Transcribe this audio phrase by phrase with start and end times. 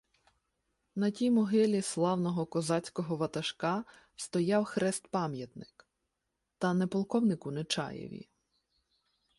[0.95, 3.83] На тій могилі славного козацького ватажка
[4.15, 5.85] стояв хрест-пам'ятник,
[6.57, 8.29] та не полковнику Нечаєві.